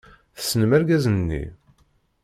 Tessnem 0.37 0.71
argaz-nni? 0.77 1.43